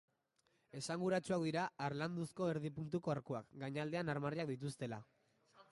[0.79, 5.03] Esanguratsuak dira harlanduzko erdi-puntuko arkuak, gainaldean armarriak dituztela.